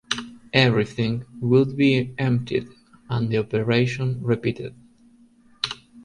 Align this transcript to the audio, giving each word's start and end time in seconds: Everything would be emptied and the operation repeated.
Everything 0.55 1.25
would 1.41 1.77
be 1.77 2.15
emptied 2.17 2.67
and 3.07 3.29
the 3.29 3.37
operation 3.37 4.19
repeated. 4.23 4.73